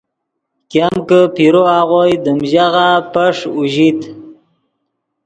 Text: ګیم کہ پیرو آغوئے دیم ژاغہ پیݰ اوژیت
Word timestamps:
ګیم 0.71 0.95
کہ 1.07 1.19
پیرو 1.35 1.63
آغوئے 1.77 2.13
دیم 2.23 2.39
ژاغہ 2.51 2.87
پیݰ 3.13 3.37
اوژیت 3.55 3.99